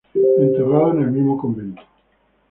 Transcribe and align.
Enterrado 0.39 0.93
en 0.93 1.03
el 1.03 1.11
mismo 1.11 1.37
convento. 1.37 1.83